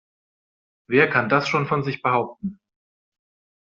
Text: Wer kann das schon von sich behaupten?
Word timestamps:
Wer 0.89 1.11
kann 1.11 1.29
das 1.29 1.47
schon 1.47 1.67
von 1.67 1.83
sich 1.83 2.01
behaupten? 2.01 2.59